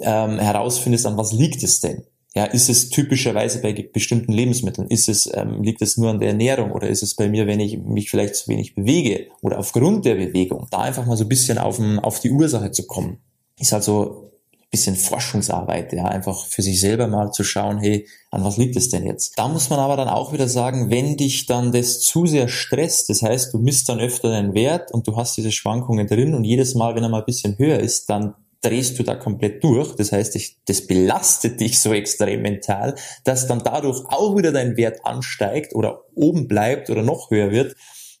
ähm, 0.00 0.38
herausfindest, 0.38 1.06
an 1.06 1.16
was 1.16 1.32
liegt 1.32 1.62
es 1.62 1.80
denn? 1.80 2.04
Ja, 2.36 2.44
ist 2.44 2.68
es 2.68 2.90
typischerweise 2.90 3.62
bei 3.62 3.72
bestimmten 3.72 4.30
Lebensmitteln? 4.30 4.88
Ist 4.88 5.08
es, 5.08 5.26
ähm, 5.32 5.62
liegt 5.62 5.80
es 5.80 5.96
nur 5.96 6.10
an 6.10 6.20
der 6.20 6.28
Ernährung 6.28 6.70
oder 6.70 6.86
ist 6.86 7.02
es 7.02 7.14
bei 7.14 7.30
mir, 7.30 7.46
wenn 7.46 7.60
ich 7.60 7.78
mich 7.78 8.10
vielleicht 8.10 8.36
zu 8.36 8.48
wenig 8.48 8.74
bewege 8.74 9.28
oder 9.40 9.58
aufgrund 9.58 10.04
der 10.04 10.16
Bewegung? 10.16 10.66
Da 10.70 10.80
einfach 10.80 11.06
mal 11.06 11.16
so 11.16 11.24
ein 11.24 11.30
bisschen 11.30 11.56
auf, 11.56 11.80
auf 12.02 12.20
die 12.20 12.30
Ursache 12.30 12.72
zu 12.72 12.86
kommen. 12.86 13.20
Ist 13.58 13.72
also 13.72 14.30
ein 14.52 14.70
bisschen 14.70 14.96
Forschungsarbeit, 14.96 15.94
ja, 15.94 16.04
einfach 16.04 16.44
für 16.44 16.60
sich 16.60 16.78
selber 16.78 17.06
mal 17.06 17.32
zu 17.32 17.42
schauen, 17.42 17.78
hey, 17.78 18.06
an 18.30 18.44
was 18.44 18.58
liegt 18.58 18.76
es 18.76 18.90
denn 18.90 19.06
jetzt? 19.06 19.38
Da 19.38 19.48
muss 19.48 19.70
man 19.70 19.78
aber 19.78 19.96
dann 19.96 20.08
auch 20.08 20.34
wieder 20.34 20.46
sagen, 20.46 20.90
wenn 20.90 21.16
dich 21.16 21.46
dann 21.46 21.72
das 21.72 22.00
zu 22.00 22.26
sehr 22.26 22.48
stresst, 22.48 23.08
das 23.08 23.22
heißt, 23.22 23.54
du 23.54 23.58
misst 23.58 23.88
dann 23.88 23.98
öfter 23.98 24.28
deinen 24.28 24.52
Wert 24.52 24.92
und 24.92 25.06
du 25.06 25.16
hast 25.16 25.38
diese 25.38 25.52
Schwankungen 25.52 26.06
drin 26.06 26.34
und 26.34 26.44
jedes 26.44 26.74
Mal, 26.74 26.94
wenn 26.94 27.02
er 27.02 27.08
mal 27.08 27.20
ein 27.20 27.24
bisschen 27.24 27.56
höher 27.56 27.80
ist, 27.80 28.10
dann 28.10 28.34
drehst 28.62 28.98
du 28.98 29.02
da 29.02 29.14
komplett 29.14 29.62
durch. 29.62 29.94
Das 29.96 30.12
heißt, 30.12 30.36
ich, 30.36 30.58
das 30.66 30.86
belastet 30.86 31.60
dich 31.60 31.80
so 31.80 31.92
extrem 31.92 32.42
mental, 32.42 32.94
dass 33.24 33.46
dann 33.46 33.60
dadurch 33.60 34.04
auch 34.08 34.36
wieder 34.36 34.52
dein 34.52 34.76
Wert 34.76 35.04
ansteigt 35.04 35.74
oder 35.74 36.04
oben 36.14 36.48
bleibt 36.48 36.90
oder 36.90 37.02
noch 37.02 37.30
höher 37.30 37.50
wird. 37.50 37.76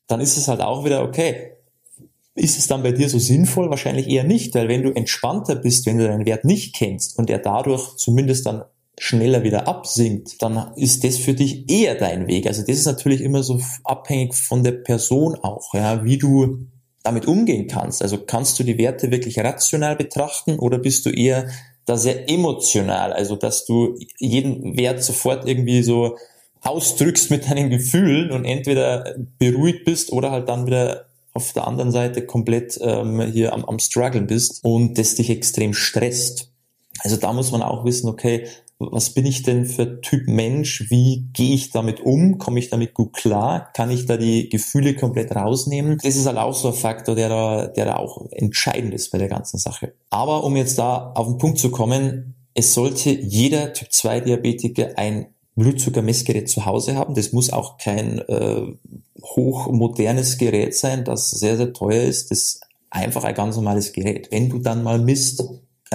Dann 0.06 0.20
ist 0.20 0.36
es 0.36 0.48
halt 0.48 0.60
auch 0.60 0.84
wieder 0.84 1.02
okay. 1.02 1.52
Ist 2.34 2.58
es 2.58 2.66
dann 2.66 2.82
bei 2.82 2.92
dir 2.92 3.08
so 3.08 3.18
sinnvoll? 3.18 3.70
Wahrscheinlich 3.70 4.08
eher 4.08 4.24
nicht, 4.24 4.54
weil 4.54 4.68
wenn 4.68 4.82
du 4.82 4.90
entspannter 4.90 5.56
bist, 5.56 5.86
wenn 5.86 5.98
du 5.98 6.06
deinen 6.06 6.26
Wert 6.26 6.44
nicht 6.44 6.74
kennst 6.74 7.18
und 7.18 7.30
er 7.30 7.38
dadurch 7.38 7.96
zumindest 7.96 8.46
dann 8.46 8.64
schneller 8.98 9.42
wieder 9.42 9.68
absinkt, 9.68 10.42
dann 10.42 10.72
ist 10.76 11.04
das 11.04 11.16
für 11.18 11.34
dich 11.34 11.70
eher 11.70 11.96
dein 11.96 12.26
Weg. 12.28 12.46
Also 12.46 12.62
das 12.62 12.76
ist 12.76 12.86
natürlich 12.86 13.20
immer 13.20 13.42
so 13.42 13.60
abhängig 13.84 14.34
von 14.34 14.64
der 14.64 14.72
Person 14.72 15.34
auch, 15.34 15.74
ja, 15.74 16.04
wie 16.04 16.18
du 16.18 16.66
damit 17.06 17.26
umgehen 17.26 17.66
kannst. 17.68 18.02
Also 18.02 18.18
kannst 18.18 18.58
du 18.58 18.64
die 18.64 18.78
Werte 18.78 19.10
wirklich 19.10 19.38
rational 19.38 19.96
betrachten 19.96 20.58
oder 20.58 20.78
bist 20.78 21.06
du 21.06 21.10
eher 21.10 21.48
da 21.86 21.96
sehr 21.96 22.28
emotional, 22.28 23.12
also 23.12 23.36
dass 23.36 23.64
du 23.64 23.96
jeden 24.18 24.76
Wert 24.76 25.02
sofort 25.02 25.48
irgendwie 25.48 25.82
so 25.82 26.16
ausdrückst 26.60 27.30
mit 27.30 27.48
deinen 27.48 27.70
Gefühlen 27.70 28.32
und 28.32 28.44
entweder 28.44 29.14
beruhigt 29.38 29.84
bist 29.84 30.12
oder 30.12 30.32
halt 30.32 30.48
dann 30.48 30.66
wieder 30.66 31.06
auf 31.32 31.52
der 31.52 31.66
anderen 31.66 31.92
Seite 31.92 32.26
komplett 32.26 32.78
ähm, 32.82 33.20
hier 33.20 33.52
am, 33.52 33.64
am 33.64 33.78
struggeln 33.78 34.26
bist 34.26 34.64
und 34.64 34.98
das 34.98 35.14
dich 35.14 35.30
extrem 35.30 35.74
stresst. 35.74 36.50
Also 37.00 37.16
da 37.16 37.32
muss 37.32 37.52
man 37.52 37.62
auch 37.62 37.84
wissen, 37.84 38.08
okay, 38.08 38.48
was 38.78 39.10
bin 39.10 39.24
ich 39.24 39.42
denn 39.42 39.64
für 39.64 40.00
Typ 40.02 40.28
Mensch? 40.28 40.90
Wie 40.90 41.28
gehe 41.32 41.54
ich 41.54 41.70
damit 41.70 42.00
um? 42.00 42.38
Komme 42.38 42.58
ich 42.58 42.68
damit 42.68 42.92
gut 42.92 43.14
klar? 43.14 43.70
Kann 43.72 43.90
ich 43.90 44.06
da 44.06 44.16
die 44.16 44.48
Gefühle 44.48 44.94
komplett 44.94 45.34
rausnehmen? 45.34 45.98
Das 46.02 46.16
ist 46.16 46.26
halt 46.26 46.36
auch 46.36 46.54
so 46.54 46.68
ein 46.68 46.74
Faktor, 46.74 47.14
der 47.14 47.30
da, 47.30 47.66
der 47.68 47.86
da 47.86 47.96
auch 47.96 48.26
entscheidend 48.32 48.92
ist 48.92 49.10
bei 49.10 49.18
der 49.18 49.28
ganzen 49.28 49.58
Sache. 49.58 49.94
Aber 50.10 50.44
um 50.44 50.56
jetzt 50.56 50.78
da 50.78 51.12
auf 51.14 51.26
den 51.26 51.38
Punkt 51.38 51.58
zu 51.58 51.70
kommen, 51.70 52.34
es 52.52 52.74
sollte 52.74 53.10
jeder 53.10 53.72
Typ 53.72 53.92
2 53.92 54.20
Diabetiker 54.20 54.90
ein 54.96 55.28
Blutzuckermessgerät 55.54 56.50
zu 56.50 56.66
Hause 56.66 56.96
haben. 56.96 57.14
Das 57.14 57.32
muss 57.32 57.50
auch 57.50 57.78
kein 57.78 58.18
äh, 58.18 58.74
hochmodernes 59.22 60.36
Gerät 60.36 60.76
sein, 60.76 61.04
das 61.04 61.30
sehr, 61.30 61.56
sehr 61.56 61.72
teuer 61.72 62.02
ist. 62.02 62.30
Das 62.30 62.38
ist 62.38 62.60
einfach 62.90 63.24
ein 63.24 63.34
ganz 63.34 63.56
normales 63.56 63.92
Gerät. 63.92 64.28
Wenn 64.30 64.50
du 64.50 64.58
dann 64.58 64.82
mal 64.82 64.98
misst, 64.98 65.42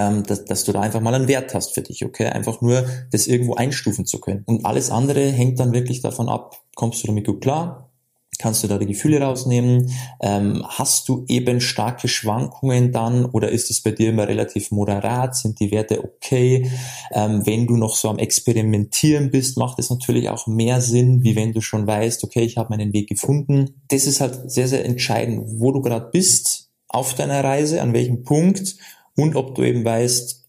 ähm, 0.02 0.24
dass, 0.24 0.46
dass 0.46 0.64
du 0.64 0.72
da 0.72 0.82
einfach 0.82 1.02
mal 1.02 1.14
einen 1.14 1.28
Wert 1.28 1.54
hast 1.54 1.74
für 1.74 1.82
dich, 1.82 2.04
okay? 2.04 2.28
Einfach 2.28 2.62
nur 2.62 2.86
das 3.12 3.28
irgendwo 3.28 3.56
einstufen 3.56 4.06
zu 4.06 4.20
können. 4.20 4.44
Und 4.46 4.66
alles 4.66 4.90
andere 4.90 5.32
hängt 5.32 5.60
dann 5.60 5.74
wirklich 5.74 6.02
davon 6.02 6.30
ab, 6.30 6.62
kommst 6.76 7.04
du 7.04 7.08
damit 7.08 7.28
gut 7.28 7.42
klar? 7.42 7.88
Kannst 8.40 8.64
du 8.64 8.68
da 8.68 8.80
die 8.80 8.88
Gefühle 8.88 9.22
rausnehmen? 9.22 9.92
Ähm, 10.20 10.66
hast 10.68 11.08
du 11.08 11.26
eben 11.28 11.62
starke 11.62 12.08
Schwankungen 12.08 12.92
dann 12.92 13.26
oder 13.26 13.50
ist 13.50 13.70
es 13.70 13.82
bei 13.82 13.92
dir 13.92 14.10
immer 14.10 14.28
relativ 14.28 14.72
moderat? 14.72 15.36
Sind 15.36 15.60
die 15.60 15.70
Werte 15.70 16.04
okay? 16.04 16.72
Ähm, 17.12 17.46
wenn 17.46 17.68
du 17.68 17.78
noch 17.78 17.96
so 17.96 18.10
am 18.10 18.18
Experimentieren 18.18 19.30
bist, 19.30 19.58
macht 19.58 19.78
es 19.78 19.92
natürlich 19.92 20.30
auch 20.30 20.48
mehr 20.48 20.82
Sinn, 20.82 21.24
wie 21.24 21.36
wenn 21.36 21.54
du 21.54 21.62
schon 21.62 21.86
weißt, 21.86 22.24
okay, 22.24 22.42
ich 22.42 22.58
habe 22.58 22.76
meinen 22.76 22.94
Weg 22.94 23.10
gefunden. 23.10 23.84
Das 23.90 24.08
ist 24.08 24.22
halt 24.22 24.50
sehr, 24.50 24.68
sehr 24.68 24.86
entscheidend, 24.86 25.44
wo 25.60 25.72
du 25.72 25.82
gerade 25.82 26.10
bist 26.12 26.72
auf 26.88 27.14
deiner 27.14 27.44
Reise, 27.44 27.80
an 27.82 27.94
welchem 27.94 28.24
Punkt 28.24 28.76
und 29.16 29.36
ob 29.36 29.56
du 29.56 29.64
eben 29.64 29.84
weißt, 29.84 30.42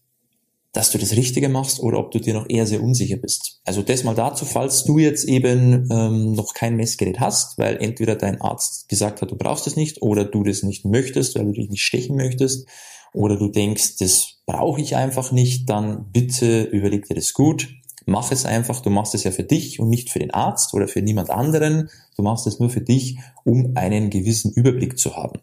dass 0.73 0.89
du 0.89 0.97
das 0.97 1.15
Richtige 1.15 1.49
machst 1.49 1.79
oder 1.79 1.99
ob 1.99 2.11
du 2.11 2.19
dir 2.19 2.33
noch 2.33 2.49
eher 2.49 2.65
sehr 2.65 2.81
unsicher 2.81 3.17
bist. 3.17 3.61
Also 3.63 3.83
das 3.83 4.03
mal 4.03 4.15
dazu, 4.15 4.43
falls 4.43 4.83
du 4.83 4.97
jetzt 4.97 5.25
eben 5.25 5.87
ähm, 5.91 6.33
noch 6.33 6.55
kein 6.55 6.75
Messgerät 6.75 7.19
hast, 7.19 7.59
weil 7.59 7.77
entweder 7.77 8.15
dein 8.15 8.41
Arzt 8.41 8.89
gesagt 8.89 9.21
hat, 9.21 9.29
du 9.29 9.37
brauchst 9.37 9.67
es 9.67 9.75
nicht 9.75 10.01
oder 10.01 10.25
du 10.25 10.43
das 10.43 10.63
nicht 10.63 10.83
möchtest, 10.83 11.35
weil 11.35 11.45
du 11.45 11.51
dich 11.51 11.69
nicht 11.69 11.83
stechen 11.83 12.15
möchtest 12.15 12.67
oder 13.13 13.37
du 13.37 13.49
denkst, 13.49 13.97
das 13.99 14.39
brauche 14.47 14.81
ich 14.81 14.95
einfach 14.95 15.31
nicht, 15.31 15.69
dann 15.69 16.11
bitte 16.11 16.63
überleg 16.63 17.05
dir 17.05 17.15
das 17.15 17.33
gut. 17.33 17.69
Mach 18.07 18.31
es 18.31 18.45
einfach, 18.45 18.81
du 18.81 18.89
machst 18.89 19.13
es 19.13 19.23
ja 19.23 19.31
für 19.31 19.43
dich 19.43 19.79
und 19.79 19.89
nicht 19.89 20.09
für 20.09 20.19
den 20.19 20.31
Arzt 20.31 20.73
oder 20.73 20.87
für 20.87 21.01
niemand 21.03 21.29
anderen. 21.29 21.89
Du 22.17 22.23
machst 22.23 22.47
es 22.47 22.59
nur 22.59 22.71
für 22.71 22.81
dich, 22.81 23.19
um 23.45 23.73
einen 23.75 24.09
gewissen 24.09 24.51
Überblick 24.51 24.97
zu 24.97 25.15
haben. 25.15 25.39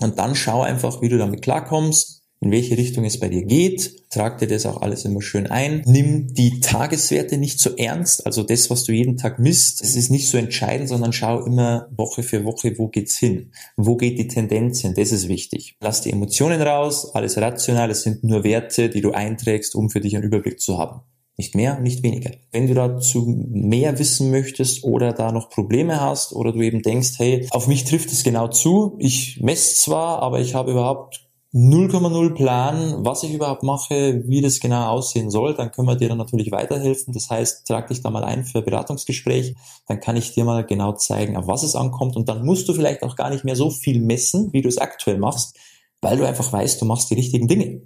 Und 0.00 0.18
dann 0.18 0.36
schau 0.36 0.62
einfach, 0.62 1.02
wie 1.02 1.08
du 1.08 1.18
damit 1.18 1.42
klarkommst 1.42 2.19
in 2.40 2.50
welche 2.50 2.78
Richtung 2.78 3.04
es 3.04 3.20
bei 3.20 3.28
dir 3.28 3.44
geht. 3.44 4.08
Trag 4.08 4.38
dir 4.38 4.48
das 4.48 4.64
auch 4.64 4.80
alles 4.80 5.04
immer 5.04 5.20
schön 5.20 5.46
ein. 5.46 5.82
Nimm 5.84 6.32
die 6.32 6.60
Tageswerte 6.60 7.36
nicht 7.36 7.60
so 7.60 7.76
ernst. 7.76 8.24
Also 8.24 8.42
das, 8.42 8.70
was 8.70 8.84
du 8.84 8.92
jeden 8.92 9.18
Tag 9.18 9.38
misst, 9.38 9.82
das 9.82 9.94
ist 9.94 10.10
nicht 10.10 10.28
so 10.28 10.38
entscheidend, 10.38 10.88
sondern 10.88 11.12
schau 11.12 11.44
immer 11.44 11.88
Woche 11.94 12.22
für 12.22 12.44
Woche, 12.44 12.78
wo 12.78 12.88
geht's 12.88 13.18
hin? 13.18 13.52
Wo 13.76 13.96
geht 13.96 14.18
die 14.18 14.26
Tendenz 14.26 14.80
hin? 14.80 14.94
Das 14.96 15.12
ist 15.12 15.28
wichtig. 15.28 15.76
Lass 15.80 16.00
die 16.00 16.10
Emotionen 16.10 16.62
raus, 16.62 17.14
alles 17.14 17.36
rational. 17.36 17.90
Es 17.90 18.02
sind 18.02 18.24
nur 18.24 18.42
Werte, 18.42 18.88
die 18.88 19.02
du 19.02 19.12
einträgst, 19.12 19.74
um 19.74 19.90
für 19.90 20.00
dich 20.00 20.16
einen 20.16 20.24
Überblick 20.24 20.60
zu 20.60 20.78
haben. 20.78 21.02
Nicht 21.36 21.54
mehr, 21.54 21.78
nicht 21.78 22.02
weniger. 22.02 22.32
Wenn 22.52 22.66
du 22.66 22.74
dazu 22.74 23.24
mehr 23.50 23.98
wissen 23.98 24.30
möchtest 24.30 24.84
oder 24.84 25.12
da 25.12 25.30
noch 25.30 25.48
Probleme 25.48 26.00
hast 26.00 26.32
oder 26.32 26.52
du 26.52 26.60
eben 26.60 26.82
denkst, 26.82 27.12
hey, 27.18 27.46
auf 27.50 27.66
mich 27.66 27.84
trifft 27.84 28.12
es 28.12 28.24
genau 28.24 28.48
zu, 28.48 28.96
ich 28.98 29.40
messe 29.40 29.76
zwar, 29.76 30.20
aber 30.20 30.40
ich 30.40 30.54
habe 30.54 30.70
überhaupt 30.70 31.29
0,0 31.52 32.34
Plan, 32.34 33.04
was 33.04 33.24
ich 33.24 33.34
überhaupt 33.34 33.64
mache, 33.64 34.22
wie 34.26 34.40
das 34.40 34.60
genau 34.60 34.90
aussehen 34.90 35.30
soll, 35.30 35.54
dann 35.54 35.72
können 35.72 35.88
wir 35.88 35.96
dir 35.96 36.08
dann 36.08 36.18
natürlich 36.18 36.52
weiterhelfen. 36.52 37.12
Das 37.12 37.28
heißt, 37.28 37.66
trag 37.66 37.88
dich 37.88 38.02
da 38.02 38.10
mal 38.10 38.22
ein 38.22 38.44
für 38.44 38.58
ein 38.58 38.64
Beratungsgespräch, 38.64 39.56
dann 39.88 39.98
kann 39.98 40.16
ich 40.16 40.32
dir 40.32 40.44
mal 40.44 40.64
genau 40.64 40.92
zeigen, 40.92 41.36
auf 41.36 41.48
was 41.48 41.64
es 41.64 41.74
ankommt 41.74 42.14
und 42.14 42.28
dann 42.28 42.44
musst 42.44 42.68
du 42.68 42.72
vielleicht 42.72 43.02
auch 43.02 43.16
gar 43.16 43.30
nicht 43.30 43.44
mehr 43.44 43.56
so 43.56 43.70
viel 43.70 44.00
messen, 44.00 44.52
wie 44.52 44.62
du 44.62 44.68
es 44.68 44.78
aktuell 44.78 45.18
machst, 45.18 45.56
weil 46.00 46.16
du 46.16 46.24
einfach 46.26 46.52
weißt, 46.52 46.80
du 46.80 46.84
machst 46.84 47.10
die 47.10 47.14
richtigen 47.14 47.48
Dinge. 47.48 47.82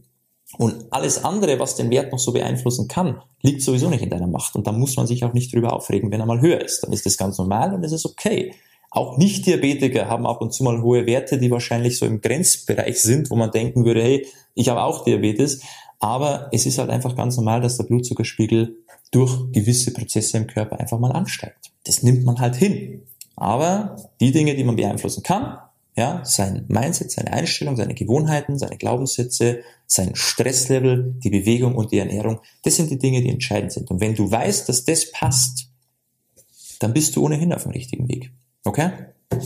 Und 0.59 0.87
alles 0.91 1.25
andere, 1.25 1.59
was 1.59 1.75
den 1.75 1.91
Wert 1.91 2.13
noch 2.13 2.19
so 2.19 2.33
beeinflussen 2.33 2.87
kann, 2.87 3.23
liegt 3.43 3.63
sowieso 3.63 3.89
nicht 3.89 4.03
in 4.03 4.11
deiner 4.11 4.27
Macht. 4.27 4.55
Und 4.55 4.67
da 4.67 4.73
muss 4.73 4.97
man 4.97 5.07
sich 5.07 5.25
auch 5.25 5.33
nicht 5.33 5.53
drüber 5.53 5.73
aufregen, 5.73 6.13
wenn 6.13 6.21
er 6.21 6.27
mal 6.27 6.41
höher 6.41 6.61
ist. 6.61 6.83
Dann 6.83 6.93
ist 6.93 7.07
das 7.07 7.17
ganz 7.17 7.39
normal 7.39 7.75
und 7.75 7.83
es 7.83 7.93
ist 7.93 8.07
okay. 8.07 8.55
Auch 8.95 9.19
Nicht-Diabetiker 9.19 10.09
haben 10.09 10.25
ab 10.25 10.41
und 10.41 10.55
zu 10.55 10.63
mal 10.63 10.81
hohe 10.81 11.05
Werte, 11.05 11.37
die 11.37 11.51
wahrscheinlich 11.51 11.99
so 11.99 12.07
im 12.07 12.21
Grenzbereich 12.21 13.01
sind, 13.01 13.29
wo 13.29 13.35
man 13.35 13.51
denken 13.51 13.85
würde, 13.85 14.01
hey, 14.01 14.25
ich 14.55 14.69
habe 14.69 14.85
auch 14.85 15.03
Diabetes. 15.03 15.63
Aber 15.99 16.49
es 16.53 16.65
ist 16.65 16.79
halt 16.79 16.91
einfach 16.91 17.17
ganz 17.17 17.37
normal, 17.37 17.61
dass 17.61 17.77
der 17.77 17.85
Blutzuckerspiegel 17.85 18.77
durch 19.11 19.51
gewisse 19.51 19.93
Prozesse 19.93 20.37
im 20.37 20.47
Körper 20.47 20.79
einfach 20.79 21.01
mal 21.01 21.11
ansteigt. 21.11 21.73
Das 21.83 22.05
nimmt 22.05 22.25
man 22.25 22.39
halt 22.39 22.55
hin. 22.55 23.03
Aber 23.35 23.97
die 24.21 24.31
Dinge, 24.31 24.55
die 24.55 24.63
man 24.63 24.77
beeinflussen 24.77 25.25
kann, 25.25 25.59
ja, 25.97 26.25
sein 26.25 26.65
Mindset, 26.69 27.11
seine 27.11 27.33
Einstellung, 27.33 27.75
seine 27.75 27.95
Gewohnheiten, 27.95 28.59
seine 28.59 28.77
Glaubenssätze, 28.77 29.63
sein 29.89 30.15
Stresslevel, 30.15 31.17
die 31.19 31.31
Bewegung 31.31 31.75
und 31.75 31.91
die 31.91 31.99
Ernährung, 31.99 32.39
das 32.63 32.77
sind 32.77 32.93
die 32.93 32.99
Dinge, 32.99 33.23
die 33.23 33.31
entscheidend 33.31 33.73
sind. 33.73 33.91
Und 33.91 34.01
wenn 34.01 34.15
du 34.15 34.31
weißt, 34.31 34.69
dass 34.69 34.85
das 34.85 35.11
passt, 35.11 35.67
dann 36.79 36.93
bist 36.93 37.17
du 37.17 37.25
ohnehin 37.25 37.53
auf 37.53 37.65
dem 37.65 37.73
richtigen 37.73 38.09
Weg. 38.09 38.31
Okay? 38.65 38.91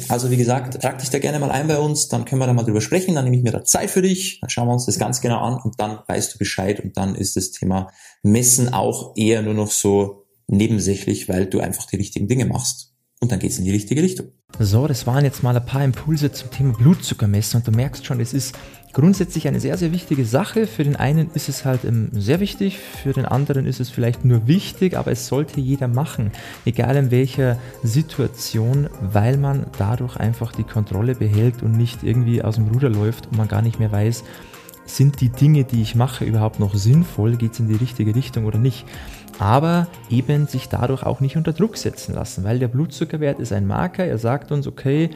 Also 0.09 0.31
wie 0.31 0.37
gesagt, 0.37 0.81
trag 0.83 0.99
dich 0.99 1.11
da 1.11 1.19
gerne 1.19 1.39
mal 1.39 1.51
ein 1.51 1.67
bei 1.67 1.79
uns, 1.79 2.09
dann 2.09 2.25
können 2.25 2.41
wir 2.41 2.47
da 2.47 2.53
mal 2.53 2.65
drüber 2.65 2.81
sprechen, 2.81 3.15
dann 3.15 3.25
nehme 3.25 3.37
ich 3.37 3.43
mir 3.43 3.53
da 3.53 3.65
Zeit 3.65 3.91
für 3.91 4.03
dich, 4.03 4.41
dann 4.41 4.51
schauen 4.51 4.69
wir 4.69 4.73
uns 4.73 4.87
das 4.87 4.99
ganz 4.99 5.21
genau 5.21 5.39
an 5.39 5.61
und 5.63 5.81
dann 5.81 6.01
weißt 6.07 6.35
du 6.35 6.39
Bescheid 6.39 6.81
und 6.81 6.97
dann 6.97 7.15
ist 7.15 7.37
das 7.37 7.53
Thema 7.53 7.91
Messen 8.23 8.73
auch 8.73 9.15
eher 9.17 9.43
nur 9.43 9.55
noch 9.55 9.71
so 9.71 10.27
nebensächlich, 10.47 11.29
weil 11.29 11.47
du 11.47 11.61
einfach 11.61 11.87
die 11.87 11.97
richtigen 11.97 12.29
Dinge 12.29 12.47
machst 12.47 12.95
und 13.21 13.33
dann 13.33 13.39
geht's 13.39 13.59
in 13.59 13.65
die 13.65 13.71
richtige 13.71 14.03
Richtung. 14.03 14.29
So, 14.59 14.87
das 14.87 15.07
waren 15.07 15.25
jetzt 15.25 15.43
mal 15.43 15.57
ein 15.57 15.65
paar 15.65 15.85
Impulse 15.85 16.33
zum 16.33 16.51
Thema 16.51 16.73
Blutzuckermessen 16.75 17.61
und 17.61 17.67
du 17.67 17.71
merkst 17.71 18.07
schon, 18.07 18.21
es 18.21 18.33
ist 18.33 18.55
grundsätzlich 18.93 19.47
eine 19.49 19.61
sehr, 19.61 19.77
sehr 19.77 19.93
wichtige 19.93 20.25
Sache. 20.25 20.67
Für 20.67 20.85
den 20.85 20.97
einen 20.97 21.31
ist 21.35 21.49
es 21.49 21.65
halt 21.65 21.85
ähm, 21.85 22.09
sehr 22.13 22.41
wichtig, 22.41 22.79
für 22.79 23.13
den 23.13 23.25
anderen 23.25 23.67
ist 23.67 23.81
es 23.81 23.91
vielleicht 23.91 24.25
nur 24.25 24.47
wichtig, 24.47 24.97
aber 24.97 25.13
es 25.13 25.27
sollte 25.27 25.61
jeder 25.61 25.89
machen, 25.89 26.33
egal 26.65 26.97
in 26.97 27.11
welcher 27.11 27.59
Situation, 27.83 28.89
weil 29.01 29.37
man 29.37 29.67
dadurch 29.79 30.17
einfach 30.17 30.53
die 30.53 30.65
Kontrolle 30.65 31.15
behält 31.15 31.63
und 31.63 31.77
nicht 31.77 32.03
irgendwie 32.03 32.43
aus 32.43 32.57
dem 32.57 32.69
Ruder 32.69 32.89
läuft 32.89 33.27
und 33.27 33.37
man 33.37 33.49
gar 33.49 33.63
nicht 33.63 33.79
mehr 33.79 33.93
weiß, 33.93 34.25
sind 34.87 35.21
die 35.21 35.29
Dinge, 35.29 35.65
die 35.65 35.83
ich 35.83 35.95
mache, 35.95 36.25
überhaupt 36.25 36.61
noch 36.61 36.75
sinnvoll? 36.75 37.37
Geht 37.37 37.53
es 37.53 37.61
in 37.61 37.69
die 37.69 37.77
richtige 37.77 38.15
Richtung 38.15 38.47
oder 38.47 38.59
nicht? 38.59 38.87
Aber 39.39 39.87
eben 40.11 40.47
sich 40.47 40.69
dadurch 40.69 41.05
auch 41.05 41.21
nicht 41.21 41.37
unter 41.37 41.53
Druck 41.53 41.77
setzen 41.77 42.15
lassen, 42.15 42.43
weil 42.43 42.59
der 42.59 42.69
Blutzuckerwert 42.69 43.39
ist 43.39 43.53
ein 43.53 43.67
Marker. 43.67 44.05
Er 44.05 44.19
sagt 44.19 44.51
uns, 44.51 44.67
okay, 44.67 45.11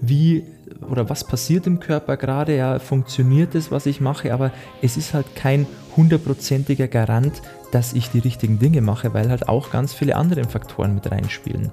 wie 0.00 0.44
oder 0.90 1.08
was 1.08 1.24
passiert 1.24 1.66
im 1.66 1.80
Körper 1.80 2.16
gerade, 2.16 2.56
ja, 2.56 2.78
funktioniert 2.78 3.54
es, 3.54 3.70
was 3.70 3.86
ich 3.86 4.00
mache, 4.00 4.32
aber 4.32 4.52
es 4.82 4.96
ist 4.96 5.14
halt 5.14 5.34
kein 5.34 5.66
hundertprozentiger 5.96 6.88
Garant, 6.88 7.42
dass 7.72 7.92
ich 7.92 8.10
die 8.10 8.20
richtigen 8.20 8.58
Dinge 8.58 8.80
mache, 8.80 9.14
weil 9.14 9.30
halt 9.30 9.48
auch 9.48 9.70
ganz 9.70 9.92
viele 9.92 10.16
andere 10.16 10.44
Faktoren 10.44 10.94
mit 10.94 11.10
reinspielen. 11.10 11.70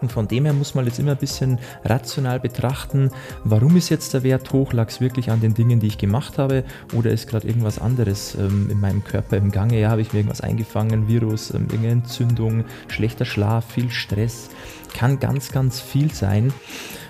Und 0.00 0.12
von 0.12 0.28
dem 0.28 0.44
her 0.44 0.52
muss 0.52 0.74
man 0.74 0.84
jetzt 0.84 0.98
immer 0.98 1.12
ein 1.12 1.16
bisschen 1.16 1.58
rational 1.82 2.38
betrachten, 2.38 3.10
warum 3.42 3.74
ist 3.74 3.88
jetzt 3.88 4.12
der 4.12 4.22
Wert 4.22 4.52
hoch? 4.52 4.74
Lag 4.74 4.88
es 4.88 5.00
wirklich 5.00 5.30
an 5.30 5.40
den 5.40 5.54
Dingen, 5.54 5.80
die 5.80 5.86
ich 5.86 5.96
gemacht 5.96 6.36
habe? 6.36 6.64
Oder 6.92 7.10
ist 7.10 7.26
gerade 7.26 7.48
irgendwas 7.48 7.78
anderes 7.78 8.34
ähm, 8.34 8.68
in 8.70 8.80
meinem 8.80 9.02
Körper 9.02 9.38
im 9.38 9.50
Gange? 9.50 9.80
Ja, 9.80 9.88
habe 9.88 10.02
ich 10.02 10.12
mir 10.12 10.18
irgendwas 10.18 10.42
eingefangen, 10.42 11.08
Virus, 11.08 11.54
ähm, 11.54 11.62
irgendeine 11.62 11.92
Entzündung, 11.92 12.64
schlechter 12.88 13.24
Schlaf, 13.24 13.64
viel 13.72 13.90
Stress? 13.90 14.50
Kann 14.92 15.20
ganz, 15.20 15.52
ganz 15.52 15.80
viel 15.80 16.12
sein. 16.12 16.52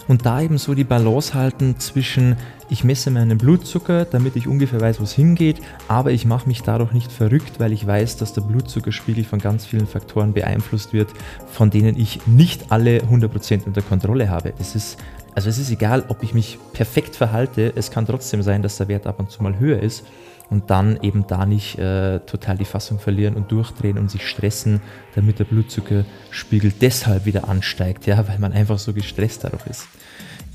Und 0.07 0.27
da 0.27 0.41
eben 0.41 0.59
so 0.59 0.75
die 0.75 0.85
Balance 0.85 1.35
halten 1.35 1.79
zwischen, 1.79 2.37
ich 2.69 2.85
messe 2.85 3.11
meinen 3.11 3.39
Blutzucker, 3.39 4.05
damit 4.05 4.37
ich 4.37 4.47
ungefähr 4.47 4.81
weiß, 4.81 5.01
wo 5.01 5.05
es 5.05 5.13
hingeht, 5.13 5.61
aber 5.89 6.13
ich 6.13 6.27
mache 6.27 6.47
mich 6.47 6.63
dadurch 6.63 6.93
nicht 6.93 7.11
verrückt, 7.11 7.59
weil 7.59 7.73
ich 7.73 7.87
weiß, 7.87 8.17
dass 8.19 8.33
der 8.33 8.43
Blutzuckerspiegel 8.43 9.25
von 9.25 9.39
ganz 9.39 9.65
vielen 9.65 9.87
Faktoren 9.87 10.33
beeinflusst 10.33 10.93
wird, 10.93 11.09
von 11.51 11.71
denen 11.71 11.99
ich 11.99 12.27
nicht 12.27 12.71
alle 12.71 12.99
100% 13.01 13.65
unter 13.67 13.83
Kontrolle 13.83 14.29
habe. 14.29 14.53
Das 14.59 14.75
ist 14.75 14.99
also 15.37 15.49
es 15.49 15.59
ist 15.59 15.71
egal, 15.71 16.05
ob 16.09 16.23
ich 16.23 16.33
mich 16.33 16.59
perfekt 16.73 17.17
verhalte, 17.17 17.73
es 17.75 17.91
kann 17.91 18.07
trotzdem 18.07 18.43
sein, 18.43 18.63
dass 18.63 18.77
der 18.77 18.87
Wert 18.87 19.09
ab 19.09 19.19
und 19.19 19.33
zu 19.33 19.43
mal 19.43 19.59
höher 19.59 19.81
ist 19.81 20.05
und 20.51 20.71
dann 20.71 20.99
eben 21.03 21.27
da 21.27 21.47
nicht 21.47 21.79
äh, 21.79 22.21
total 22.21 22.59
die 22.59 22.65
Fassung 22.65 22.99
verlieren 22.99 23.35
und 23.35 23.51
durchdrehen 23.51 23.99
und 23.99 24.11
sich 24.11 24.27
stressen, 24.29 24.81
damit 25.15 25.39
der 25.39 25.45
Blutzuckerspiegel 25.45 26.73
deshalb 26.81 27.27
wieder 27.27 27.49
ansteigt, 27.49 28.07
ja, 28.07 28.29
weil 28.29 28.39
man 28.39 28.53
einfach 28.53 28.79
so 28.79 28.93
gestresst 28.93 29.45
dadurch 29.45 29.67
ist. 29.67 29.87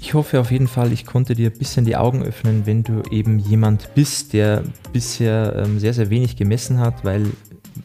Ich 0.01 0.13
hoffe 0.13 0.39
auf 0.39 0.51
jeden 0.51 0.69
Fall, 0.69 0.93
ich 0.93 1.05
konnte 1.05 1.35
dir 1.35 1.49
ein 1.49 1.57
bisschen 1.57 1.83
die 1.83 1.97
Augen 1.97 2.23
öffnen, 2.23 2.65
wenn 2.65 2.83
du 2.83 3.03
eben 3.11 3.37
jemand 3.37 3.93
bist, 3.95 4.31
der 4.31 4.63
bisher 4.93 5.53
ähm, 5.57 5.79
sehr, 5.79 5.93
sehr 5.93 6.09
wenig 6.09 6.37
gemessen 6.37 6.79
hat, 6.79 7.03
weil, 7.03 7.25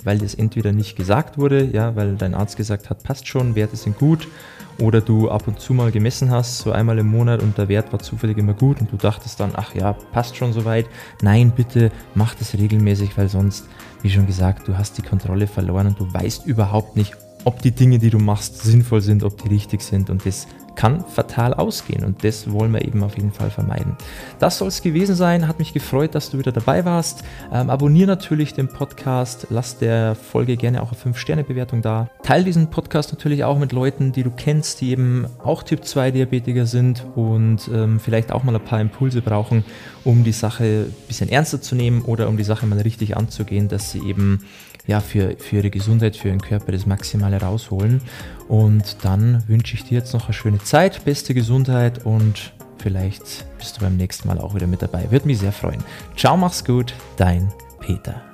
weil 0.04 0.18
das 0.18 0.34
entweder 0.34 0.70
nicht 0.70 0.96
gesagt 0.96 1.38
wurde, 1.38 1.64
ja, 1.64 1.96
weil 1.96 2.14
dein 2.14 2.34
Arzt 2.34 2.56
gesagt 2.56 2.88
hat, 2.88 3.02
passt 3.02 3.26
schon, 3.26 3.56
Werte 3.56 3.76
sind 3.76 3.98
gut, 3.98 4.28
oder 4.78 5.00
du 5.00 5.30
ab 5.30 5.46
und 5.46 5.60
zu 5.60 5.74
mal 5.74 5.90
gemessen 5.90 6.30
hast, 6.30 6.58
so 6.58 6.72
einmal 6.72 6.98
im 6.98 7.06
Monat 7.06 7.42
und 7.42 7.56
der 7.58 7.68
Wert 7.68 7.92
war 7.92 8.00
zufällig 8.00 8.38
immer 8.38 8.54
gut 8.54 8.80
und 8.80 8.92
du 8.92 8.96
dachtest 8.96 9.40
dann, 9.40 9.52
ach 9.54 9.74
ja, 9.74 9.92
passt 10.12 10.36
schon 10.36 10.52
soweit. 10.52 10.86
Nein, 11.22 11.52
bitte 11.54 11.90
mach 12.14 12.34
das 12.34 12.54
regelmäßig, 12.54 13.16
weil 13.16 13.28
sonst, 13.28 13.66
wie 14.02 14.10
schon 14.10 14.26
gesagt, 14.26 14.68
du 14.68 14.76
hast 14.76 14.98
die 14.98 15.02
Kontrolle 15.02 15.46
verloren 15.46 15.88
und 15.88 16.00
du 16.00 16.12
weißt 16.12 16.46
überhaupt 16.46 16.96
nicht, 16.96 17.16
ob 17.44 17.60
die 17.62 17.72
Dinge, 17.72 17.98
die 17.98 18.10
du 18.10 18.18
machst, 18.18 18.62
sinnvoll 18.62 19.00
sind, 19.00 19.22
ob 19.22 19.42
die 19.42 19.48
richtig 19.48 19.82
sind 19.82 20.10
und 20.10 20.24
das 20.26 20.46
kann 20.76 21.04
fatal 21.04 21.54
ausgehen 21.54 22.04
und 22.04 22.24
das 22.24 22.50
wollen 22.50 22.72
wir 22.72 22.84
eben 22.84 23.02
auf 23.02 23.16
jeden 23.16 23.32
Fall 23.32 23.50
vermeiden. 23.50 23.96
Das 24.38 24.58
soll 24.58 24.68
es 24.68 24.82
gewesen 24.82 25.14
sein. 25.14 25.48
Hat 25.48 25.58
mich 25.58 25.72
gefreut, 25.72 26.14
dass 26.14 26.30
du 26.30 26.38
wieder 26.38 26.52
dabei 26.52 26.84
warst. 26.84 27.24
Ähm, 27.52 27.70
abonniere 27.70 28.08
natürlich 28.08 28.54
den 28.54 28.68
Podcast, 28.68 29.46
lass 29.50 29.78
der 29.78 30.14
Folge 30.14 30.56
gerne 30.56 30.82
auch 30.82 30.92
eine 30.92 31.14
5-Sterne-Bewertung 31.14 31.82
da. 31.82 32.10
Teil 32.22 32.44
diesen 32.44 32.68
Podcast 32.70 33.12
natürlich 33.12 33.44
auch 33.44 33.58
mit 33.58 33.72
Leuten, 33.72 34.12
die 34.12 34.22
du 34.22 34.30
kennst, 34.30 34.80
die 34.80 34.90
eben 34.90 35.26
auch 35.42 35.62
Typ 35.62 35.84
2 35.84 36.10
Diabetiker 36.10 36.66
sind 36.66 37.06
und 37.14 37.68
ähm, 37.72 38.00
vielleicht 38.00 38.32
auch 38.32 38.42
mal 38.42 38.54
ein 38.54 38.64
paar 38.64 38.80
Impulse 38.80 39.22
brauchen, 39.22 39.64
um 40.04 40.24
die 40.24 40.32
Sache 40.32 40.86
ein 40.88 40.94
bisschen 41.08 41.28
ernster 41.28 41.60
zu 41.60 41.74
nehmen 41.74 42.02
oder 42.02 42.28
um 42.28 42.36
die 42.36 42.44
Sache 42.44 42.66
mal 42.66 42.80
richtig 42.80 43.16
anzugehen, 43.16 43.68
dass 43.68 43.92
sie 43.92 44.00
eben 44.00 44.44
ja, 44.86 45.00
für, 45.00 45.36
für 45.38 45.56
ihre 45.56 45.70
Gesundheit, 45.70 46.16
für 46.16 46.28
ihren 46.28 46.40
Körper 46.40 46.72
das 46.72 46.86
Maximale 46.86 47.40
rausholen. 47.40 48.00
Und 48.48 49.04
dann 49.04 49.42
wünsche 49.48 49.74
ich 49.74 49.84
dir 49.84 49.98
jetzt 49.98 50.12
noch 50.12 50.26
eine 50.26 50.34
schöne 50.34 50.58
Zeit, 50.62 51.04
beste 51.04 51.34
Gesundheit 51.34 52.04
und 52.04 52.52
vielleicht 52.78 53.46
bist 53.58 53.76
du 53.76 53.80
beim 53.80 53.96
nächsten 53.96 54.28
Mal 54.28 54.38
auch 54.38 54.54
wieder 54.54 54.66
mit 54.66 54.82
dabei. 54.82 55.10
Würde 55.10 55.26
mich 55.26 55.38
sehr 55.38 55.52
freuen. 55.52 55.82
Ciao, 56.16 56.36
mach's 56.36 56.64
gut, 56.64 56.94
dein 57.16 57.50
Peter. 57.80 58.33